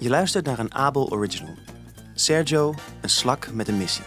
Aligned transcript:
Je 0.00 0.08
luistert 0.08 0.46
naar 0.46 0.58
een 0.58 0.74
Abel 0.74 1.10
Original. 1.10 1.54
Sergio, 2.14 2.74
een 3.00 3.10
slak 3.10 3.52
met 3.52 3.68
een 3.68 3.78
missie. 3.78 4.04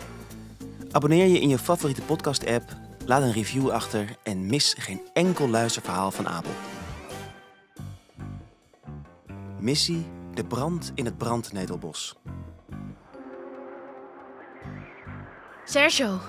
Abonneer 0.92 1.26
je 1.26 1.40
in 1.40 1.50
je 1.50 1.58
favoriete 1.58 2.02
podcast-app, 2.02 2.76
laat 3.06 3.22
een 3.22 3.32
review 3.32 3.70
achter 3.70 4.16
en 4.24 4.46
mis 4.46 4.76
geen 4.78 5.02
enkel 5.14 5.50
luisterverhaal 5.50 6.12
van 6.12 6.28
Abel. 6.28 6.52
Missie 9.60 10.06
De 10.34 10.46
brand 10.46 10.92
in 10.96 11.06
het 11.06 11.18
brandnetelbos. 11.18 12.16
Sergio, 15.66 16.20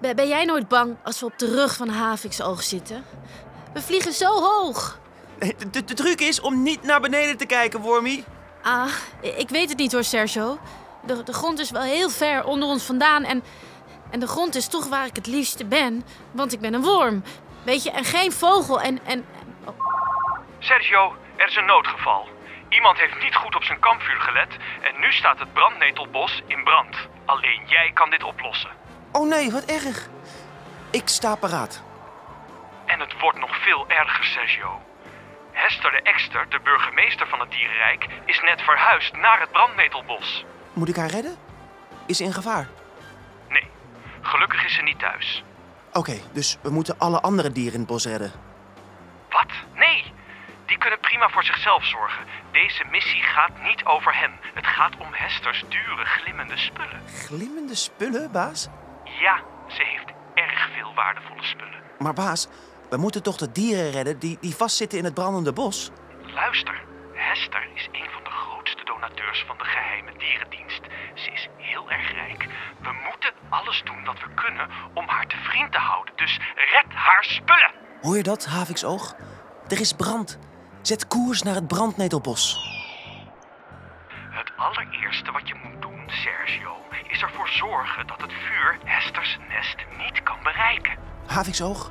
ben, 0.00 0.28
jij 0.28 0.44
nooit 0.44 0.68
bang 0.68 0.96
als 1.04 1.20
we 1.20 1.26
op 1.26 1.38
de 1.38 1.54
rug 1.54 1.76
van 1.76 1.88
Haviksoog 1.88 2.62
zitten? 2.62 3.04
We 3.72 3.82
vliegen 3.82 4.12
zo 4.12 4.40
hoog. 4.40 4.99
De, 5.40 5.84
de, 5.84 5.94
truc 5.94 6.20
is 6.20 6.40
om 6.40 6.62
niet 6.62 6.82
naar 6.82 7.00
beneden 7.00 7.36
te 7.36 7.46
kijken, 7.46 7.80
Wormy. 7.80 8.24
Ah, 8.62 8.92
ik 9.20 9.48
weet 9.48 9.68
het 9.68 9.78
niet 9.78 9.92
hoor, 9.92 10.04
Sergio. 10.04 10.58
De, 11.02 11.22
de 11.22 11.32
grond 11.32 11.58
is 11.58 11.70
wel 11.70 11.82
heel 11.82 12.10
ver 12.10 12.44
onder 12.44 12.68
ons 12.68 12.84
vandaan 12.84 13.24
en, 13.24 13.42
en 14.10 14.20
de 14.20 14.26
grond 14.26 14.54
is 14.54 14.68
toch 14.68 14.88
waar 14.88 15.06
ik 15.06 15.16
het 15.16 15.26
liefste 15.26 15.64
ben, 15.64 16.04
want 16.30 16.52
ik 16.52 16.60
ben 16.60 16.74
een 16.74 16.82
worm. 16.82 17.22
Weet 17.64 17.82
je, 17.82 17.90
en 17.90 18.04
geen 18.04 18.32
vogel 18.32 18.80
en... 18.80 19.00
en 19.04 19.24
Sergio, 20.58 21.16
er 21.36 21.48
is 21.48 21.56
een 21.56 21.66
noodgeval. 21.66 22.28
Iemand 22.68 22.98
heeft 22.98 23.22
niet 23.22 23.34
goed 23.34 23.54
op 23.56 23.64
zijn 23.64 23.78
kampvuur 23.78 24.20
gelet 24.20 24.56
en 24.80 25.00
nu 25.00 25.12
staat 25.12 25.38
het 25.38 25.52
brandnetelbos 25.52 26.42
in 26.46 26.64
brand. 26.64 26.96
Alleen 27.24 27.62
jij 27.66 27.90
kan 27.94 28.10
dit 28.10 28.22
oplossen. 28.22 28.70
Oh 29.12 29.28
nee, 29.28 29.50
wat 29.50 29.64
erg. 29.64 30.08
Ik 30.90 31.08
sta 31.08 31.34
paraat. 31.34 31.82
En 32.86 33.00
het 33.00 33.20
wordt 33.20 33.38
nog 33.38 33.56
veel 33.56 33.84
erger, 33.88 34.24
Sergio. 34.24 34.80
Hester 35.62 35.90
de 35.90 36.02
Ekster, 36.02 36.46
de 36.48 36.60
burgemeester 36.60 37.26
van 37.28 37.40
het 37.40 37.50
dierenrijk, 37.50 38.06
is 38.24 38.40
net 38.40 38.62
verhuisd 38.62 39.16
naar 39.16 39.40
het 39.40 39.52
brandnetelbos. 39.52 40.44
Moet 40.72 40.88
ik 40.88 40.96
haar 40.96 41.10
redden? 41.10 41.36
Is 42.06 42.16
ze 42.16 42.24
in 42.24 42.32
gevaar? 42.32 42.68
Nee, 43.48 43.66
gelukkig 44.20 44.64
is 44.64 44.74
ze 44.74 44.82
niet 44.82 44.98
thuis. 44.98 45.44
Oké, 45.92 46.16
dus 46.32 46.58
we 46.62 46.70
moeten 46.70 46.98
alle 46.98 47.20
andere 47.20 47.52
dieren 47.52 47.72
in 47.72 47.78
het 47.78 47.88
bos 47.88 48.06
redden. 48.06 48.32
Wat? 49.30 49.50
Nee! 49.74 50.12
Die 50.66 50.78
kunnen 50.78 51.00
prima 51.00 51.28
voor 51.28 51.44
zichzelf 51.44 51.84
zorgen. 51.84 52.24
Deze 52.52 52.84
missie 52.90 53.22
gaat 53.22 53.62
niet 53.62 53.84
over 53.84 54.14
hen. 54.14 54.32
Het 54.54 54.66
gaat 54.66 54.96
om 54.98 55.08
Hesters 55.12 55.64
dure, 55.68 56.04
glimmende 56.04 56.56
spullen. 56.56 57.02
Glimmende 57.06 57.74
spullen, 57.74 58.32
baas? 58.32 58.68
Ja, 59.04 59.40
ze 59.68 59.82
heeft 59.84 60.08
erg 60.34 60.68
veel 60.74 60.94
waardevolle 60.94 61.44
spullen. 61.44 61.82
Maar 61.98 62.14
baas, 62.14 62.48
we 62.90 62.96
moeten 62.96 63.22
toch 63.22 63.36
de 63.36 63.52
dieren 63.52 63.90
redden 63.90 64.18
die, 64.18 64.38
die 64.40 64.56
vastzitten 64.56 64.98
in 64.98 65.04
het 65.04 65.14
brandende 65.14 65.52
bos? 65.52 65.90
Luister, 66.34 66.82
Hester 67.14 67.68
is 67.74 67.88
een 67.92 68.10
van 68.10 68.24
de 68.24 68.30
grootste 68.30 68.84
donateurs 68.84 69.44
van 69.46 69.58
de 69.58 69.64
geheime 69.64 70.12
dierendienst. 70.18 70.80
Ze 71.14 71.30
is 71.30 71.48
heel 71.56 71.90
erg 71.90 72.12
rijk. 72.12 72.48
We 72.82 72.92
moeten 73.08 73.32
alles 73.48 73.82
doen 73.84 74.04
wat 74.04 74.20
we 74.20 74.34
kunnen 74.34 74.68
om 74.94 75.08
haar 75.08 75.26
te 75.26 75.36
vriend 75.36 75.72
te 75.72 75.78
houden. 75.78 76.16
Dus 76.16 76.40
red 76.54 76.92
haar 76.92 77.24
spullen! 77.24 77.72
Hoor 78.00 78.16
je 78.16 78.22
dat, 78.22 78.46
Haviksoog? 78.46 79.14
Er 79.68 79.80
is 79.80 79.92
brand. 79.92 80.38
Zet 80.82 81.06
koers 81.06 81.42
naar 81.42 81.54
het 81.54 81.66
brandnetelbos. 81.66 82.68
Het 84.30 84.52
allereerste 84.56 85.32
wat 85.32 85.48
je 85.48 85.54
moet 85.64 85.82
doen, 85.82 86.02
Sergio, 86.06 86.76
is 87.08 87.22
ervoor 87.22 87.48
zorgen 87.48 88.06
dat 88.06 88.20
het 88.20 88.32
vuur 88.32 88.78
Hesters 88.84 89.38
nest 89.48 89.76
niet 89.98 90.22
kan 90.22 90.38
bereiken. 90.42 90.98
Haviksoog, 91.26 91.90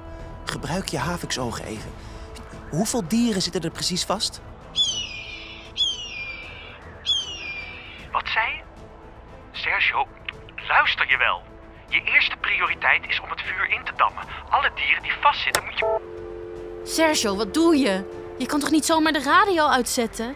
gebruik 0.49 0.87
je 0.87 0.97
Haviksoog 0.97 1.61
even. 1.61 1.91
Hoeveel 2.69 3.07
dieren 3.07 3.41
zitten 3.41 3.61
er 3.61 3.71
precies 3.71 4.03
vast? 4.03 4.41
Wat 8.11 8.27
zei 8.27 8.53
je? 8.55 8.61
Sergio, 9.51 10.07
luister 10.67 11.09
je 11.09 11.17
wel. 11.17 11.41
Je 11.89 12.01
eerste 12.01 12.35
prioriteit 12.41 13.05
is 13.07 13.19
om 13.19 13.29
het 13.29 13.41
vuur 13.41 13.69
in 13.69 13.83
te 13.83 13.91
dammen. 13.97 14.23
Alle 14.49 14.71
dieren 14.75 15.03
die 15.03 15.11
vastzitten 15.21 15.63
moet 15.63 15.77
je... 15.79 16.17
Sergio, 16.83 17.35
wat 17.35 17.53
doe 17.53 17.77
je? 17.77 18.17
Je 18.37 18.45
kan 18.45 18.59
toch 18.59 18.71
niet 18.71 18.85
zomaar 18.85 19.11
de 19.11 19.23
radio 19.23 19.67
uitzetten? 19.67 20.35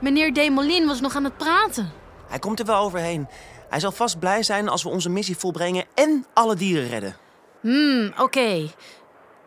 Meneer 0.00 0.34
Demolin 0.34 0.86
was 0.86 1.00
nog 1.00 1.16
aan 1.16 1.24
het 1.24 1.36
praten. 1.36 1.92
Hij 2.28 2.38
komt 2.38 2.58
er 2.60 2.66
wel 2.66 2.82
overheen. 2.82 3.28
Hij 3.68 3.80
zal 3.80 3.92
vast 3.92 4.18
blij 4.18 4.42
zijn 4.42 4.68
als 4.68 4.82
we 4.82 4.88
onze 4.88 5.10
missie 5.10 5.36
volbrengen 5.36 5.84
en 5.94 6.26
alle 6.32 6.56
dieren 6.56 6.88
redden. 6.88 7.16
Hmm, 7.60 8.12
oké. 8.18 8.68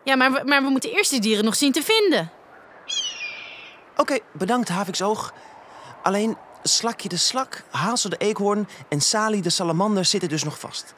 Ja, 0.04 0.16
maar, 0.16 0.32
we- 0.32 0.42
maar 0.44 0.62
we 0.62 0.68
moeten 0.68 0.90
eerst 0.90 1.10
de 1.10 1.18
dieren 1.18 1.44
nog 1.44 1.54
zien 1.56 1.72
te 1.72 1.82
vinden. 1.82 2.30
Oké, 3.96 4.18
bedankt 4.32 4.68
Haviksoog. 4.68 5.32
Alleen 6.02 6.36
Slakje 6.62 7.08
de 7.08 7.16
slak, 7.16 7.62
Hazel 7.70 8.10
de 8.10 8.16
eekhoorn 8.16 8.68
en 8.88 9.00
Sali 9.00 9.40
de 9.40 9.50
salamander 9.50 10.04
zitten 10.04 10.28
dus 10.28 10.44
nog 10.44 10.58
vast. 10.58 10.94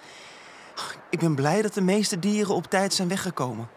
Ik 1.10 1.18
ben 1.18 1.34
blij 1.34 1.62
dat 1.62 1.74
de 1.74 1.80
meeste 1.80 2.18
dieren 2.18 2.54
op 2.54 2.64
tijd 2.66 2.94
zijn 2.94 3.08
weggekomen. 3.08 3.68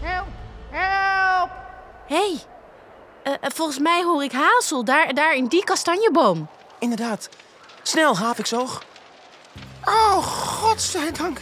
Help! 0.00 0.26
Help! 0.70 1.50
Hé, 2.06 2.16
hey, 2.16 2.38
eh, 3.22 3.32
eh, 3.32 3.38
volgens 3.54 3.78
mij 3.78 4.02
hoor 4.02 4.24
ik 4.24 4.32
Hazel 4.32 4.84
daar, 4.84 5.14
daar 5.14 5.34
in 5.34 5.46
die 5.46 5.64
kastanjeboom. 5.64 6.48
Inderdaad. 6.78 7.28
Snel, 7.86 8.16
Haviksoog. 8.16 8.82
Oh, 9.84 10.16
godzijdank. 10.26 11.40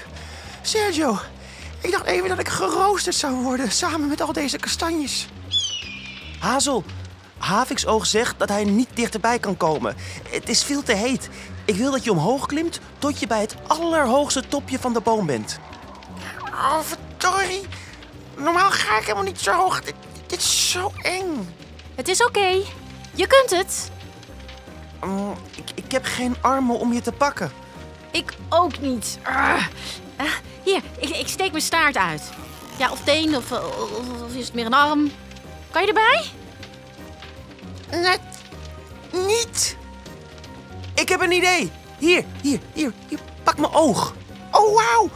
Sergio, 0.63 1.19
ik 1.81 1.91
dacht 1.91 2.07
even 2.07 2.29
dat 2.29 2.39
ik 2.39 2.49
geroosterd 2.49 3.15
zou 3.15 3.35
worden 3.35 3.71
samen 3.71 4.09
met 4.09 4.21
al 4.21 4.33
deze 4.33 4.59
kastanjes. 4.59 5.29
Hazel, 6.41 6.85
Haviksoog 7.39 8.07
zegt 8.07 8.39
dat 8.39 8.49
hij 8.49 8.65
niet 8.65 8.89
dichterbij 8.95 9.39
kan 9.39 9.57
komen. 9.57 9.97
Het 10.29 10.49
is 10.49 10.65
veel 10.65 10.83
te 10.83 10.95
heet. 10.95 11.29
Ik 11.65 11.77
wil 11.77 11.91
dat 11.91 12.05
je 12.05 12.11
omhoog 12.11 12.47
klimt 12.47 12.81
tot 12.99 13.21
je 13.21 13.27
bij 13.27 13.41
het 13.41 13.55
allerhoogste 13.67 14.49
topje 14.49 14.79
van 14.79 14.93
de 14.93 15.01
boom 15.01 15.27
bent. 15.27 15.59
Oh, 16.45 16.81
verdorie. 16.81 17.67
Normaal 18.37 18.71
ga 18.71 18.97
ik 18.97 19.03
helemaal 19.03 19.25
niet 19.25 19.41
zo 19.41 19.53
hoog. 19.53 19.83
Dit, 19.83 19.95
dit 20.27 20.39
is 20.39 20.71
zo 20.71 20.93
eng. 21.03 21.55
Het 21.95 22.09
is 22.09 22.25
oké. 22.25 22.63
Je 23.15 23.27
kunt 23.27 23.51
het. 23.51 23.91
Mm, 25.05 25.35
ik, 25.93 25.99
heb 26.03 26.13
geen 26.13 26.37
armen 26.41 26.79
om 26.79 26.93
je 26.93 27.01
te 27.01 27.13
pakken. 27.13 27.53
Ik 28.11 28.35
ook 28.49 28.81
niet. 28.81 29.19
Ah. 29.23 29.67
Eh, 30.17 30.33
hier, 30.63 30.83
ik, 30.99 31.09
ik 31.09 31.29
steek 31.29 31.51
mijn 31.51 31.63
staart 31.63 31.97
uit. 31.97 32.23
Ja, 32.79 32.91
of 32.91 33.01
teen, 33.05 33.37
of, 33.37 33.53
eh, 33.53 33.65
of, 33.67 34.23
of 34.23 34.35
is 34.35 34.45
het 34.45 34.55
meer 34.55 34.67
een 34.67 34.75
arm? 34.75 35.11
Kan 35.71 35.83
je 35.83 35.89
erbij? 35.89 36.25
Net 37.91 38.21
niet. 39.11 39.77
Ik 40.95 41.09
heb 41.09 41.21
een 41.21 41.33
idee. 41.33 41.73
Hier, 41.99 42.25
hier, 42.43 42.61
hier, 42.73 42.93
hier. 43.09 43.19
Pak 43.43 43.59
mijn 43.59 43.73
oog. 43.73 44.15
Oh, 44.53 44.75
wauw. 44.75 45.09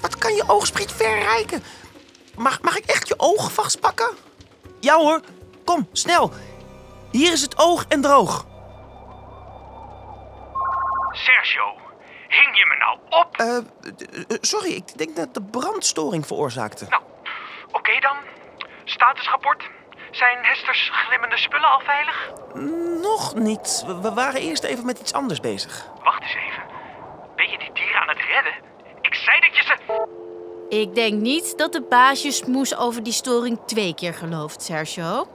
Wat 0.00 0.18
kan 0.18 0.34
je 0.34 0.44
oogspriet 0.46 0.92
ver 0.92 1.18
reiken? 1.18 1.62
Mag, 2.36 2.60
mag 2.62 2.78
ik 2.78 2.84
echt 2.84 3.08
je 3.08 3.14
oog 3.16 3.52
vastpakken? 3.52 4.10
Ja 4.80 4.96
hoor, 4.96 5.20
kom, 5.64 5.88
snel. 5.92 6.32
Hier 7.10 7.32
is 7.32 7.42
het 7.42 7.58
oog 7.58 7.84
en 7.88 8.00
droog. 8.00 8.50
Sergio, 11.12 11.64
hing 12.28 12.56
je 12.56 12.66
me 12.66 12.76
nou 12.78 12.98
op? 13.22 13.36
Eh, 13.36 13.56
d- 13.96 14.30
eh, 14.32 14.36
sorry, 14.40 14.70
ik 14.72 14.98
denk 14.98 15.16
dat 15.16 15.34
de 15.34 15.42
brandstoring 15.42 16.26
veroorzaakte. 16.26 16.86
Nou, 16.88 17.02
oké 17.72 18.00
dan. 18.00 18.16
Statusrapport. 18.84 19.62
Zijn 20.10 20.38
Hesters 20.42 20.90
glimmende 20.92 21.36
spullen 21.38 21.68
al 21.70 21.80
veilig? 21.80 22.30
Nog 23.02 23.34
niet. 23.34 23.84
We, 23.86 24.12
waren 24.12 24.40
eerst 24.40 24.62
even 24.64 24.86
met 24.86 24.98
iets 24.98 25.12
anders 25.12 25.40
bezig. 25.40 25.86
Wacht 26.04 26.22
eens 26.22 26.34
even. 26.34 26.62
Ben 27.36 27.50
je 27.50 27.58
die 27.58 27.72
dieren 27.72 28.00
aan 28.00 28.08
het 28.08 28.18
redden? 28.34 28.52
Ik 29.00 29.14
zei 29.14 29.40
dat 29.40 29.56
je 29.56 29.62
ze... 29.62 29.76
Ik 30.68 30.94
denk 30.94 31.20
niet 31.20 31.58
dat 31.58 31.72
de 31.72 31.82
baasje 31.82 32.30
smoes 32.30 32.76
over 32.76 33.02
die 33.02 33.12
storing 33.12 33.58
twee 33.66 33.94
keer 33.94 34.14
gelooft, 34.14 34.62
Sergio. 34.62 35.26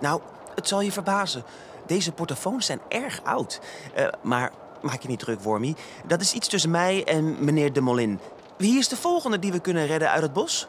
Nou, 0.00 0.20
het 0.54 0.68
zal 0.68 0.80
je 0.80 0.92
verbazen. 0.92 1.44
Deze 1.86 2.12
portofoons 2.12 2.66
zijn 2.66 2.80
erg 2.88 3.20
oud. 3.24 3.60
Eh, 3.94 4.06
maar 4.22 4.50
maak 4.84 5.02
je 5.02 5.08
niet 5.08 5.18
druk, 5.18 5.40
Wormy. 5.40 5.74
Dat 6.06 6.20
is 6.20 6.32
iets 6.32 6.48
tussen 6.48 6.70
mij 6.70 7.04
en 7.04 7.44
meneer 7.44 7.72
de 7.72 7.80
Molin. 7.80 8.20
Wie 8.58 8.78
is 8.78 8.88
de 8.88 8.96
volgende 8.96 9.38
die 9.38 9.52
we 9.52 9.60
kunnen 9.60 9.86
redden 9.86 10.10
uit 10.10 10.22
het 10.22 10.32
bos? 10.32 10.66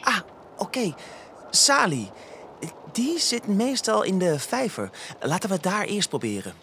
Ah, 0.00 0.18
oké. 0.56 0.94
Sali. 1.50 2.10
Die 2.92 3.18
zit 3.18 3.46
meestal 3.46 4.02
in 4.02 4.18
de 4.18 4.38
vijver. 4.38 4.90
Laten 5.20 5.50
we 5.50 5.60
daar 5.60 5.84
eerst 5.84 6.08
proberen. 6.08 6.54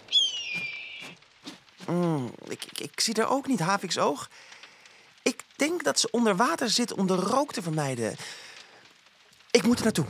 Mm, 1.87 2.31
ik, 2.47 2.65
ik, 2.77 2.99
zie 2.99 3.13
er 3.13 3.27
ook 3.27 3.47
niet 3.47 3.59
Haviksoog. 3.59 4.29
Ik 5.21 5.43
denk 5.55 5.83
dat 5.83 5.99
ze 5.99 6.07
onder 6.11 6.35
water 6.35 6.69
zit 6.69 6.93
om 6.93 7.07
de 7.07 7.15
rook 7.15 7.53
te 7.53 7.61
vermijden. 7.61 8.15
Ik 9.51 9.63
moet 9.63 9.77
er 9.77 9.83
naartoe. 9.83 10.05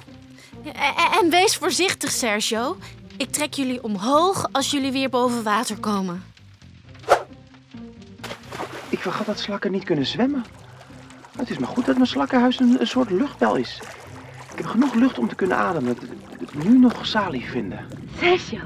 En 1.22 1.30
wees 1.30 1.56
voorzichtig, 1.56 2.12
Sergio. 2.12 2.78
Ik 3.20 3.32
trek 3.32 3.54
jullie 3.54 3.84
omhoog 3.84 4.50
als 4.52 4.72
jullie 4.72 4.92
weer 4.92 5.10
boven 5.10 5.44
water 5.44 5.78
komen. 5.78 6.24
Ik 8.90 9.00
vergat 9.00 9.26
dat 9.26 9.40
slakken 9.40 9.72
niet 9.72 9.84
kunnen 9.84 10.06
zwemmen. 10.06 10.44
Het 11.38 11.50
is 11.50 11.58
maar 11.58 11.70
goed 11.70 11.86
dat 11.86 11.96
mijn 11.96 12.08
slakkenhuis 12.08 12.60
een, 12.60 12.80
een 12.80 12.88
soort 12.88 13.10
luchtbel 13.10 13.56
is. 13.56 13.82
Ik 14.52 14.58
heb 14.58 14.66
genoeg 14.66 14.94
lucht 14.94 15.20
om 15.20 15.28
te 15.28 15.36
kunnen 15.36 15.58
ademen. 15.58 15.98
Nu 16.64 16.80
nog 16.80 17.06
Sali 17.06 17.42
vinden. 17.42 17.86
Sergio, 18.18 18.60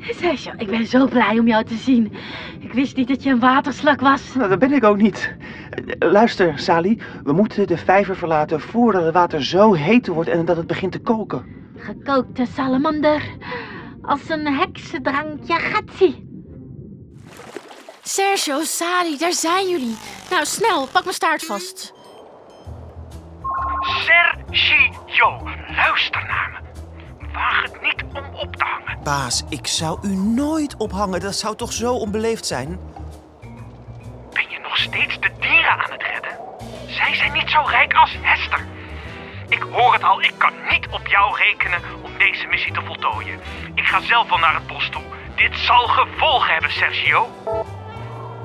Sergio, 0.00 0.52
ik 0.56 0.66
ben 0.66 0.86
zo 0.86 1.06
blij 1.06 1.38
om 1.38 1.46
jou 1.46 1.64
te 1.64 1.76
zien. 1.76 2.12
Ik 2.60 2.72
wist 2.72 2.96
niet 2.96 3.08
dat 3.08 3.22
je 3.22 3.30
een 3.30 3.40
waterslak 3.40 4.00
was. 4.00 4.34
Nou, 4.34 4.48
dat 4.48 4.58
ben 4.58 4.72
ik 4.72 4.84
ook 4.84 4.96
niet. 4.96 5.32
Luister, 5.98 6.58
Sali. 6.58 7.00
We 7.24 7.32
moeten 7.32 7.66
de 7.66 7.76
vijver 7.76 8.16
verlaten 8.16 8.60
voordat 8.60 9.04
het 9.04 9.14
water 9.14 9.44
zo 9.44 9.72
heet 9.72 10.06
wordt 10.06 10.28
en 10.28 10.44
dat 10.44 10.56
het 10.56 10.66
begint 10.66 10.92
te 10.92 11.00
koken. 11.00 11.44
Gekookte 11.76 12.46
salamander. 12.46 13.22
Als 14.08 14.28
een 14.28 14.46
heksendrankje 14.46 15.54
gatsie. 15.58 16.28
Sergio, 18.02 18.62
Sali, 18.62 19.18
daar 19.18 19.32
zijn 19.32 19.68
jullie. 19.68 19.96
Nou, 20.30 20.44
snel, 20.44 20.86
pak 20.86 21.02
mijn 21.02 21.14
staart 21.14 21.44
vast. 21.44 21.92
Sergio, 23.80 25.42
luister 25.76 26.26
naar 26.26 26.50
me. 26.52 26.68
Waag 27.32 27.62
het 27.62 27.82
niet 27.82 28.04
om 28.12 28.34
op 28.34 28.56
te 28.56 28.64
hangen. 28.64 29.02
Baas, 29.04 29.44
ik 29.48 29.66
zou 29.66 29.98
u 30.02 30.14
nooit 30.14 30.76
ophangen. 30.76 31.20
Dat 31.20 31.36
zou 31.36 31.56
toch 31.56 31.72
zo 31.72 31.94
onbeleefd 31.94 32.46
zijn? 32.46 32.80
Ben 34.32 34.50
je 34.50 34.58
nog 34.62 34.76
steeds 34.76 35.20
de 35.20 35.30
dieren 35.40 35.70
aan 35.70 35.90
het 35.90 36.02
redden? 36.02 36.38
Zij 36.86 37.14
zijn 37.14 37.32
niet 37.32 37.50
zo 37.50 37.60
rijk 37.66 37.92
als 37.94 38.16
Hester. 38.20 38.66
Ik 39.48 39.62
hoor 39.72 39.92
het 39.92 40.02
al, 40.02 40.22
ik 40.22 40.34
kan 40.38 40.52
niet 40.70 40.86
op 40.90 41.06
jou 41.06 41.36
rekenen 41.36 41.80
om 42.02 42.18
deze 42.18 42.46
missie 42.46 42.72
te 42.72 42.80
voltooien. 42.84 43.38
Ik 43.74 43.84
ga 43.84 44.00
zelf 44.00 44.28
wel 44.28 44.38
naar 44.38 44.54
het 44.54 44.66
bos 44.66 44.88
toe. 44.90 45.02
Dit 45.36 45.58
zal 45.58 45.86
gevolgen 45.86 46.52
hebben, 46.52 46.70
Sergio. 46.70 47.28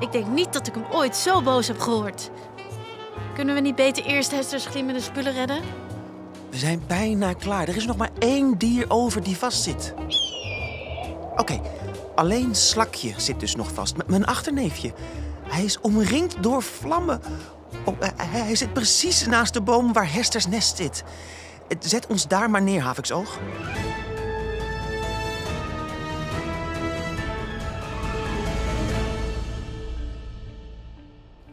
Ik 0.00 0.12
denk 0.12 0.26
niet 0.26 0.52
dat 0.52 0.66
ik 0.66 0.74
hem 0.74 0.84
ooit 0.90 1.16
zo 1.16 1.42
boos 1.42 1.66
heb 1.68 1.78
gehoord. 1.80 2.30
Kunnen 3.34 3.54
we 3.54 3.60
niet 3.60 3.74
beter 3.74 4.04
eerst 4.04 4.30
Hester's 4.30 4.66
glimmende 4.66 5.00
spullen 5.00 5.32
redden? 5.32 5.60
We 6.50 6.56
zijn 6.56 6.82
bijna 6.86 7.32
klaar. 7.32 7.68
Er 7.68 7.76
is 7.76 7.86
nog 7.86 7.96
maar 7.96 8.10
één 8.18 8.58
dier 8.58 8.84
over 8.88 9.22
die 9.22 9.36
vastzit. 9.36 9.94
Oké, 11.36 11.60
alleen 12.14 12.54
Slakje 12.54 13.14
zit 13.16 13.40
dus 13.40 13.54
nog 13.56 13.72
vast. 13.74 13.96
M- 13.96 14.00
mijn 14.06 14.26
achterneefje. 14.26 14.92
Hij 15.48 15.64
is 15.64 15.80
omringd 15.80 16.42
door 16.42 16.62
vlammen. 16.62 17.20
Oh, 17.84 17.94
hij, 18.16 18.40
hij- 18.40 18.54
zit 18.56 18.72
precies 18.72 19.26
naast 19.26 19.52
de 19.52 19.60
boom 19.62 19.92
waar 19.92 20.12
Hesters 20.12 20.46
nest 20.46 20.76
zit. 20.76 21.04
Eh, 21.68 21.76
Zet 21.80 22.06
ons 22.06 22.28
daar 22.28 22.50
maar 22.50 22.62
neer, 22.62 22.82
Haviksoog. 22.82 23.38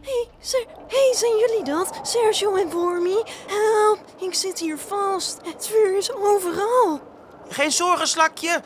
Hé, 0.00 0.26
hey, 0.50 0.66
hey, 0.88 1.14
zijn 1.14 1.38
jullie 1.38 1.64
dat? 1.64 1.98
Sergio 2.02 2.54
en 2.54 2.70
Wormy? 2.70 3.22
Help, 3.46 3.98
ik 4.20 4.34
zit 4.34 4.58
hier 4.58 4.78
vast. 4.78 5.38
Het 5.44 5.66
vuur 5.66 5.96
is 5.96 6.12
overal. 6.12 7.00
Geen 7.48 7.72
zorgen, 7.72 8.06
Slakje. 8.08 8.62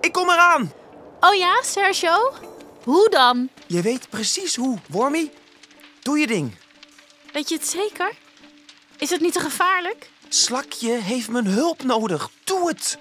Ik 0.00 0.12
kom 0.12 0.30
eraan. 0.30 0.72
Oh 1.20 1.34
ja, 1.34 1.62
Sergio? 1.62 2.32
Hoe 2.84 3.08
dan? 3.10 3.48
Je 3.66 3.80
weet 3.82 4.08
precies 4.10 4.56
hoe, 4.56 4.78
Wormy. 4.88 5.32
Doe 6.02 6.18
je 6.18 6.26
ding. 6.26 6.54
Weet 7.32 7.48
je 7.48 7.54
het 7.54 7.66
zeker? 7.66 8.12
Is 8.98 9.10
het 9.10 9.20
niet 9.20 9.32
te 9.32 9.40
gevaarlijk? 9.40 10.10
Slakje 10.28 10.92
heeft 10.92 11.28
mijn 11.28 11.46
hulp 11.46 11.82
nodig. 11.82 12.30
Doe 12.44 12.68
het. 12.68 12.98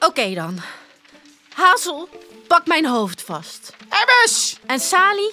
Oké 0.00 0.34
dan. 0.34 0.60
Hazel, 1.52 2.08
pak 2.46 2.66
mijn 2.66 2.86
hoofd 2.86 3.22
vast. 3.22 3.72
Emmers! 3.88 4.56
En 4.66 4.80
Sali, 4.80 5.30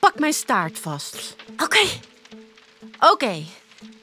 pak 0.00 0.18
mijn 0.18 0.32
staart 0.32 0.78
vast. 0.78 1.36
Oké, 1.62 1.86
Oké. 3.00 3.44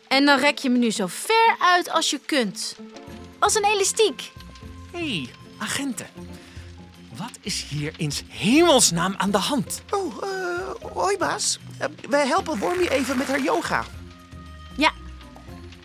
En 0.08 0.26
dan 0.26 0.40
rek 0.40 0.58
je 0.58 0.70
me 0.70 0.78
nu 0.78 0.92
zo 0.92 1.06
ver 1.08 1.56
uit 1.60 1.90
als 1.90 2.10
je 2.10 2.20
kunt. 2.20 2.76
Als 3.40 3.56
een 3.56 3.64
elastiek. 3.66 4.32
Hé, 4.92 5.00
hey, 5.00 5.30
agenten. 5.58 6.08
Wat 7.18 7.38
is 7.42 7.66
hier 7.70 7.94
in 7.98 8.12
's 8.12 8.24
hemelsnaam 8.28 9.14
aan 9.18 9.32
de 9.32 9.38
hand? 9.38 9.82
Oh, 9.90 10.24
eh, 10.24 10.92
hoi 10.94 11.18
baas. 11.18 11.60
Eh, 11.78 11.88
wij 12.10 12.28
helpen 12.28 12.58
Wormy 12.60 12.88
even 12.88 13.18
met 13.18 13.28
haar 13.28 13.42
yoga. 13.42 13.84
Ja. 14.78 14.92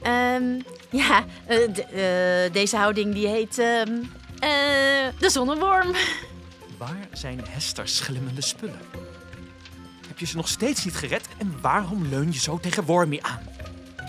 Ehm, 0.03 0.61
ja, 0.91 1.25
eh, 1.47 2.53
deze 2.53 2.77
houding 2.77 3.15
die 3.15 3.27
heet 3.27 3.59
ehm, 3.59 3.93
eh, 4.39 5.19
de 5.19 5.31
zonneworm. 5.31 5.93
Waar 6.79 7.09
zijn 7.13 7.41
Hester's 7.49 8.01
glimmende 8.01 8.41
spullen? 8.41 8.81
Heb 10.09 10.19
je 10.19 10.27
ze 10.27 10.37
nog 10.37 10.49
steeds 10.49 10.85
niet 10.85 10.97
gered 10.97 11.29
en 11.39 11.59
waarom 11.61 12.09
leun 12.09 12.33
je 12.33 12.39
zo 12.39 12.59
tegen 12.59 12.85
Wormy 12.85 13.19
aan? 13.23 13.41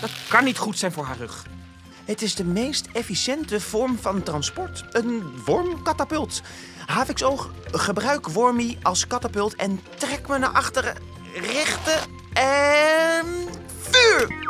Dat 0.00 0.10
kan 0.28 0.44
niet 0.44 0.58
goed 0.58 0.78
zijn 0.78 0.92
voor 0.92 1.04
haar 1.04 1.16
rug. 1.16 1.46
Het 2.04 2.22
is 2.22 2.34
de 2.34 2.44
meest 2.44 2.88
efficiënte 2.92 3.60
vorm 3.60 3.98
van 3.98 4.22
transport. 4.22 4.84
Een 4.90 5.42
wormkatapult. 5.44 6.42
Haviksoog, 6.86 7.50
gebruik 7.70 8.28
Wormy 8.28 8.78
als 8.82 9.06
katapult 9.06 9.54
en 9.54 9.80
trek 9.98 10.28
me 10.28 10.38
naar 10.38 10.50
achteren. 10.50 10.96
Richten 11.34 12.00
en... 12.32 13.26
vuur! 13.80 14.40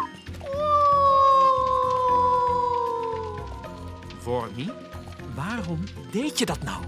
Wormy, 4.24 4.72
waarom 5.34 5.84
deed 6.10 6.38
je 6.38 6.46
dat 6.46 6.62
nou? 6.62 6.82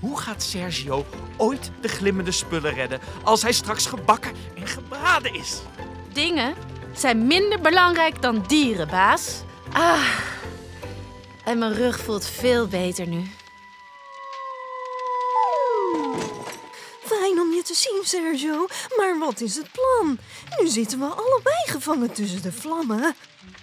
Hoe 0.00 0.18
gaat 0.18 0.42
Sergio 0.42 1.06
ooit 1.36 1.70
de 1.80 1.88
glimmende 1.88 2.32
spullen 2.32 2.74
redden 2.74 3.00
als 3.22 3.42
hij 3.42 3.52
straks 3.52 3.86
gebakken 3.86 4.32
en 4.54 4.66
gebraden 4.66 5.34
is? 5.34 5.60
Dingen 6.12 6.54
zijn 6.94 7.26
minder 7.26 7.60
belangrijk 7.60 8.22
dan 8.22 8.44
dieren, 8.46 8.88
baas. 8.88 9.44
Ah. 9.78 10.08
En 11.44 11.58
mijn 11.58 11.74
rug 11.74 12.00
voelt 12.00 12.26
veel 12.26 12.66
beter 12.66 13.06
nu. 13.06 13.30
fijn 17.04 17.40
om 17.40 17.52
je 17.52 17.62
te 17.62 17.74
zien, 17.74 18.02
Sergio. 18.04 18.66
Maar 18.96 19.18
wat 19.18 19.40
is 19.40 19.56
het 19.56 19.68
plan? 19.72 20.18
Nu 20.58 20.68
zitten 20.68 20.98
we 20.98 21.04
allebei 21.04 21.62
gevangen 21.64 22.12
tussen 22.12 22.42
de 22.42 22.52
vlammen. 22.52 23.14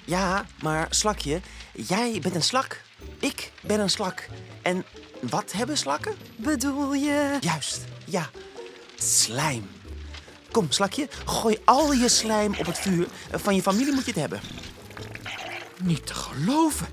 Ja, 0.05 0.45
maar 0.61 0.87
Slakje, 0.89 1.41
jij 1.71 2.19
bent 2.21 2.35
een 2.35 2.43
slak. 2.43 2.81
Ik 3.19 3.51
ben 3.61 3.79
een 3.79 3.89
slak. 3.89 4.27
En 4.61 4.85
wat 5.19 5.51
hebben 5.51 5.77
slakken? 5.77 6.15
Bedoel 6.35 6.93
je... 6.93 7.37
Juist, 7.39 7.81
ja. 8.05 8.29
Slijm. 8.95 9.69
Kom, 10.51 10.71
Slakje, 10.71 11.07
gooi 11.25 11.57
al 11.65 11.93
je 11.93 12.09
slijm 12.09 12.55
op 12.59 12.65
het 12.65 12.79
vuur. 12.79 13.07
Van 13.31 13.55
je 13.55 13.61
familie 13.61 13.93
moet 13.93 14.05
je 14.05 14.11
het 14.11 14.19
hebben. 14.19 14.41
Niet 15.83 16.07
te 16.07 16.13
geloven. 16.13 16.87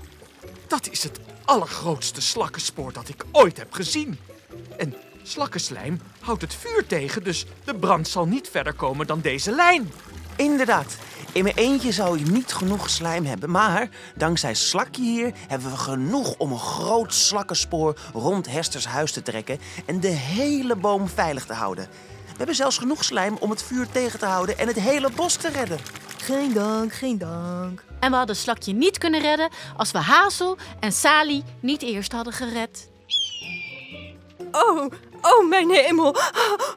Dat 0.67 0.89
is 0.89 1.03
het 1.03 1.19
allergrootste 1.45 2.21
slakkenspoor 2.21 2.93
dat 2.93 3.09
ik 3.09 3.25
ooit 3.31 3.57
heb 3.57 3.73
gezien. 3.73 4.19
En 4.77 4.95
slakkenslijm 5.23 6.01
houdt 6.19 6.41
het 6.41 6.55
vuur 6.55 6.87
tegen, 6.87 7.23
dus 7.23 7.45
de 7.63 7.75
brand 7.75 8.07
zal 8.07 8.25
niet 8.25 8.49
verder 8.49 8.73
komen 8.73 9.07
dan 9.07 9.21
deze 9.21 9.51
lijn. 9.51 9.91
Inderdaad. 10.35 10.97
In 11.31 11.43
mijn 11.43 11.55
eentje 11.55 11.91
zou 11.91 12.19
je 12.19 12.25
niet 12.25 12.53
genoeg 12.53 12.89
slijm 12.89 13.25
hebben. 13.25 13.51
Maar 13.51 13.89
dankzij 14.15 14.53
Slakje 14.53 15.01
hier 15.01 15.33
hebben 15.47 15.71
we 15.71 15.77
genoeg 15.77 16.35
om 16.37 16.51
een 16.51 16.59
groot 16.59 17.13
slakkenspoor 17.13 17.97
rond 18.13 18.47
Hesters 18.47 18.85
huis 18.85 19.11
te 19.11 19.21
trekken 19.21 19.59
en 19.85 19.99
de 19.99 20.07
hele 20.07 20.75
boom 20.75 21.07
veilig 21.07 21.45
te 21.45 21.53
houden. 21.53 21.87
We 22.25 22.37
hebben 22.37 22.55
zelfs 22.55 22.77
genoeg 22.77 23.03
slijm 23.03 23.37
om 23.39 23.49
het 23.49 23.63
vuur 23.63 23.87
tegen 23.91 24.19
te 24.19 24.25
houden 24.25 24.57
en 24.57 24.67
het 24.67 24.79
hele 24.79 25.09
bos 25.15 25.35
te 25.35 25.49
redden. 25.49 25.79
Geen 26.21 26.53
dank, 26.53 26.93
geen 26.93 27.17
dank. 27.17 27.83
En 27.99 28.11
we 28.11 28.17
hadden 28.17 28.35
Slakje 28.35 28.73
niet 28.73 28.97
kunnen 28.97 29.21
redden 29.21 29.49
als 29.77 29.91
we 29.91 29.97
Hazel 29.97 30.57
en 30.79 30.91
Sali 30.91 31.43
niet 31.59 31.81
eerst 31.81 32.11
hadden 32.11 32.33
gered. 32.33 32.89
Oh, 34.51 34.85
oh 35.21 35.49
mijn 35.49 35.69
hemel. 35.69 36.15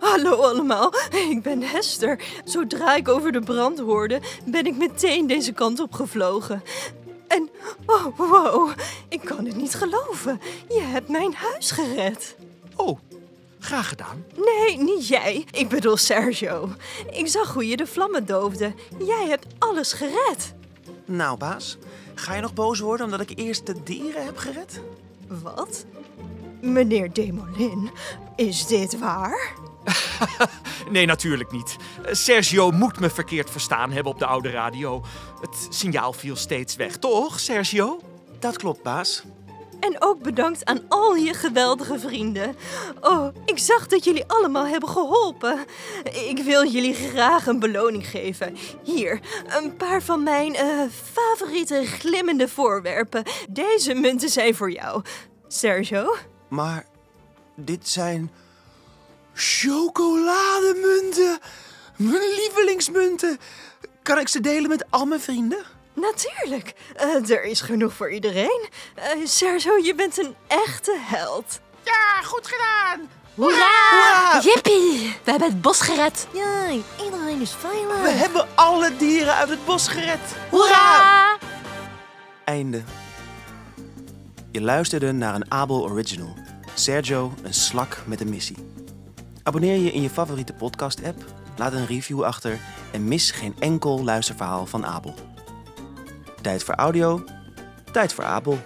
Hallo 0.00 0.42
allemaal, 0.42 0.92
ik 1.10 1.42
ben 1.42 1.62
Hester. 1.62 2.22
Zodra 2.44 2.94
ik 2.94 3.08
over 3.08 3.32
de 3.32 3.40
brand 3.40 3.78
hoorde, 3.78 4.20
ben 4.44 4.66
ik 4.66 4.76
meteen 4.76 5.26
deze 5.26 5.52
kant 5.52 5.80
op 5.80 5.92
gevlogen. 5.92 6.62
En, 7.28 7.50
oh 7.86 8.16
wow, 8.16 8.70
ik 9.08 9.20
kan 9.20 9.44
het 9.44 9.56
niet 9.56 9.74
geloven. 9.74 10.40
Je 10.68 10.80
hebt 10.80 11.08
mijn 11.08 11.34
huis 11.34 11.70
gered. 11.70 12.36
Oh, 12.76 12.98
graag 13.64 13.88
gedaan. 13.88 14.25
Nee, 14.37 14.78
niet 14.78 15.09
jij. 15.09 15.44
Ik 15.50 15.68
bedoel 15.68 15.97
Sergio. 15.97 16.71
Ik 17.11 17.28
zag 17.28 17.52
hoe 17.52 17.68
je 17.68 17.76
de 17.76 17.87
vlammen 17.87 18.26
doofde. 18.26 18.75
Jij 18.99 19.26
hebt 19.28 19.47
alles 19.59 19.92
gered. 19.92 20.54
Nou, 21.04 21.38
baas, 21.38 21.78
ga 22.14 22.35
je 22.35 22.40
nog 22.40 22.54
boos 22.54 22.80
worden 22.80 23.04
omdat 23.04 23.21
ik 23.21 23.38
eerst 23.38 23.66
de 23.66 23.83
dieren 23.83 24.25
heb 24.25 24.37
gered? 24.37 24.80
Wat? 25.26 25.85
Meneer 26.61 27.12
Demolin, 27.12 27.90
is 28.37 28.66
dit 28.66 28.99
waar? 28.99 29.52
Nee, 30.90 31.06
natuurlijk 31.06 31.52
niet. 31.52 31.76
Sergio 32.11 32.71
moet 32.71 33.00
me 33.00 33.11
verkeerd 33.11 33.50
verstaan 33.50 33.92
hebben 33.92 34.12
op 34.12 34.18
de 34.18 34.26
oude 34.26 34.50
radio. 34.50 35.04
Het 35.40 35.66
signaal 35.71 36.12
viel 36.12 36.37
steeds 36.37 36.76
weg, 36.76 36.97
toch, 36.97 37.40
Sergio? 37.40 38.00
Dat 38.38 38.56
klopt, 38.56 38.83
baas. 38.83 39.23
En 39.84 39.96
ook 39.98 40.22
bedankt 40.22 40.64
aan 40.64 40.88
al 40.88 41.14
je 41.14 41.34
geweldige 41.34 41.98
vrienden. 41.98 42.56
Oh, 43.00 43.28
ik 43.44 43.58
zag 43.58 43.86
dat 43.86 44.04
jullie 44.04 44.24
allemaal 44.26 44.66
hebben 44.66 44.88
geholpen. 44.88 45.58
Ik 46.28 46.42
wil 46.44 46.66
jullie 46.66 46.94
graag 46.94 47.46
een 47.46 47.58
beloning 47.58 48.06
geven. 48.06 48.56
Hier, 48.82 49.20
een 49.48 49.76
paar 49.76 50.02
van 50.02 50.22
mijn 50.22 50.54
eh, 50.54 50.80
favoriete 51.12 51.84
glimmende 51.84 52.48
voorwerpen. 52.48 53.22
Deze 53.50 53.94
munten 53.94 54.28
zijn 54.28 54.54
voor 54.54 54.70
jou. 54.70 55.02
Sergio? 55.48 56.16
Maar 56.48 56.86
dit 57.56 57.88
zijn 57.88 58.30
chocolademunten. 59.34 61.38
Mijn 61.96 62.34
lievelingsmunten. 62.36 63.38
Kan 64.02 64.18
ik 64.18 64.28
ze 64.28 64.40
delen 64.40 64.68
met 64.68 64.84
al 64.90 65.06
mijn 65.06 65.20
vrienden? 65.20 65.64
Natuurlijk. 65.94 66.74
Eh, 66.96 67.30
er 67.30 67.44
is 67.44 67.60
genoeg 67.60 67.92
voor 67.92 68.12
iedereen. 68.12 68.68
Eh, 68.94 69.06
Sergio, 69.24 69.78
je 69.82 69.94
bent 69.94 70.18
een 70.18 70.34
echte 70.46 70.96
held. 71.00 71.60
Ja, 71.84 72.22
goed 72.22 72.46
gedaan. 72.46 73.08
Hoera! 73.34 74.40
Jippie! 74.40 75.16
We 75.24 75.30
hebben 75.30 75.48
het 75.48 75.60
bos 75.60 75.80
gered. 75.80 76.26
Ja, 76.32 76.70
iedereen 77.04 77.40
is 77.40 77.54
veilig. 77.54 78.02
We 78.02 78.08
hebben 78.08 78.46
alle 78.54 78.96
dieren 78.96 79.34
uit 79.34 79.48
het 79.48 79.64
bos 79.64 79.88
gered. 79.88 80.20
Hoera! 80.50 81.38
Einde. 82.44 82.82
Je 84.50 84.60
luisterde 84.60 85.12
naar 85.12 85.34
een 85.34 85.50
Abel 85.50 85.82
Original. 85.82 86.36
Sergio, 86.74 87.32
een 87.42 87.54
slak 87.54 88.02
met 88.06 88.20
een 88.20 88.28
missie. 88.28 88.56
Abonneer 89.42 89.76
je 89.76 89.92
in 89.92 90.02
je 90.02 90.10
favoriete 90.10 90.52
podcast-app, 90.52 91.24
laat 91.56 91.72
een 91.72 91.86
review 91.86 92.22
achter 92.22 92.58
en 92.92 93.08
mis 93.08 93.30
geen 93.30 93.54
enkel 93.58 94.04
luisterverhaal 94.04 94.66
van 94.66 94.86
Abel. 94.86 95.14
Tijd 96.44 96.62
voor 96.64 96.74
audio, 96.74 97.24
tijd 97.92 98.12
voor 98.12 98.24
Abel. 98.24 98.58